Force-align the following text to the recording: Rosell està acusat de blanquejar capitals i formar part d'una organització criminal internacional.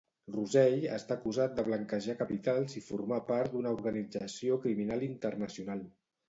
Rosell 0.35 0.85
està 0.93 1.17
acusat 1.19 1.53
de 1.59 1.65
blanquejar 1.67 2.15
capitals 2.21 2.73
i 2.79 2.83
formar 2.87 3.19
part 3.29 3.53
d'una 3.57 3.75
organització 3.77 4.59
criminal 4.65 5.07
internacional. 5.11 5.87